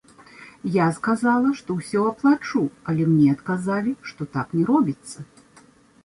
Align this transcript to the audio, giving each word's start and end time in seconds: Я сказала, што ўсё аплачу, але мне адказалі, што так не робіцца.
Я 0.75 0.85
сказала, 0.99 1.49
што 1.57 1.75
ўсё 1.81 2.05
аплачу, 2.11 2.61
але 2.93 3.03
мне 3.11 3.27
адказалі, 3.35 3.93
што 4.13 4.27
так 4.39 4.47
не 4.61 4.63
робіцца. 4.71 5.17